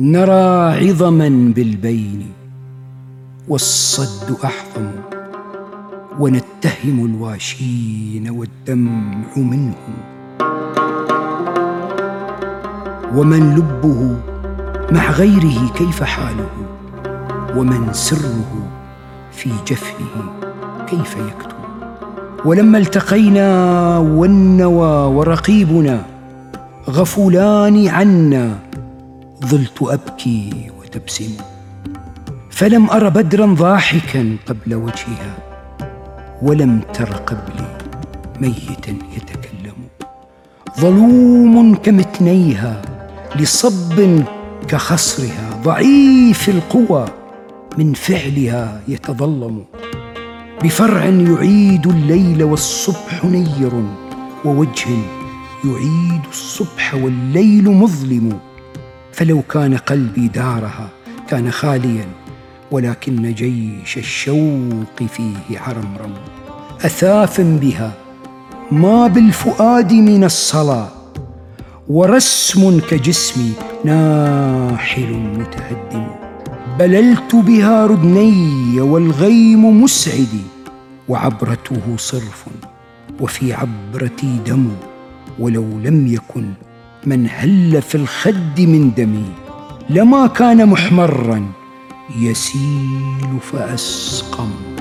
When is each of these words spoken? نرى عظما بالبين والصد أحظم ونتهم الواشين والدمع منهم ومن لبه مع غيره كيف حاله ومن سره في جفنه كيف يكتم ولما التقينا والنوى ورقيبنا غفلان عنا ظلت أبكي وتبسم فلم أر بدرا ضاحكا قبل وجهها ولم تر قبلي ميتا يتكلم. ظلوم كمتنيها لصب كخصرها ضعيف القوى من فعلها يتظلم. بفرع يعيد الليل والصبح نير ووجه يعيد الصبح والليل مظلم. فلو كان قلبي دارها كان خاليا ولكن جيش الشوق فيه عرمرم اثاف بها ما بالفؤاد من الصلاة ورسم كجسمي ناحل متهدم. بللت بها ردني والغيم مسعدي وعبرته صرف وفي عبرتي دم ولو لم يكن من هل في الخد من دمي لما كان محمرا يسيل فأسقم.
نرى 0.00 0.88
عظما 0.88 1.52
بالبين 1.56 2.26
والصد 3.48 4.36
أحظم 4.44 4.90
ونتهم 6.18 7.06
الواشين 7.06 8.28
والدمع 8.30 9.26
منهم 9.36 9.94
ومن 13.14 13.54
لبه 13.54 14.16
مع 14.92 15.10
غيره 15.10 15.72
كيف 15.74 16.02
حاله 16.02 16.50
ومن 17.56 17.92
سره 17.92 18.68
في 19.32 19.50
جفنه 19.66 20.32
كيف 20.86 21.16
يكتم 21.16 21.54
ولما 22.44 22.78
التقينا 22.78 23.98
والنوى 23.98 25.14
ورقيبنا 25.14 26.02
غفلان 26.90 27.88
عنا 27.88 28.58
ظلت 29.46 29.82
أبكي 29.82 30.70
وتبسم 30.78 31.32
فلم 32.50 32.90
أر 32.90 33.08
بدرا 33.08 33.46
ضاحكا 33.46 34.36
قبل 34.46 34.74
وجهها 34.74 35.36
ولم 36.42 36.80
تر 36.94 37.12
قبلي 37.12 37.78
ميتا 38.40 38.96
يتكلم. 39.16 39.74
ظلوم 40.80 41.74
كمتنيها 41.74 42.82
لصب 43.36 44.22
كخصرها 44.68 45.60
ضعيف 45.64 46.48
القوى 46.48 47.04
من 47.78 47.92
فعلها 47.92 48.80
يتظلم. 48.88 49.64
بفرع 50.64 51.04
يعيد 51.04 51.86
الليل 51.86 52.44
والصبح 52.44 53.24
نير 53.24 53.72
ووجه 54.44 54.88
يعيد 55.64 56.22
الصبح 56.30 56.94
والليل 56.94 57.70
مظلم. 57.70 58.38
فلو 59.14 59.42
كان 59.42 59.76
قلبي 59.76 60.28
دارها 60.28 60.88
كان 61.28 61.50
خاليا 61.50 62.06
ولكن 62.70 63.34
جيش 63.34 63.98
الشوق 63.98 65.02
فيه 65.08 65.58
عرمرم 65.58 66.14
اثاف 66.84 67.40
بها 67.40 67.92
ما 68.72 69.06
بالفؤاد 69.06 69.92
من 69.92 70.24
الصلاة 70.24 70.88
ورسم 71.88 72.80
كجسمي 72.80 73.52
ناحل 73.84 75.12
متهدم. 75.12 76.06
بللت 76.78 77.34
بها 77.34 77.86
ردني 77.86 78.80
والغيم 78.80 79.82
مسعدي 79.82 80.44
وعبرته 81.08 81.96
صرف 81.96 82.44
وفي 83.20 83.52
عبرتي 83.52 84.38
دم 84.46 84.68
ولو 85.38 85.62
لم 85.62 86.06
يكن 86.06 86.52
من 87.06 87.26
هل 87.30 87.82
في 87.82 87.94
الخد 87.94 88.60
من 88.60 88.94
دمي 88.94 89.32
لما 89.90 90.26
كان 90.26 90.66
محمرا 90.66 91.52
يسيل 92.18 93.38
فأسقم. 93.52 94.73